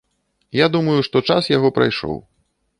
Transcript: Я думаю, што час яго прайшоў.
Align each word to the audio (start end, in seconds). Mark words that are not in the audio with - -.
Я 0.59 0.69
думаю, 0.77 0.97
што 1.09 1.23
час 1.29 1.53
яго 1.57 1.69
прайшоў. 1.79 2.21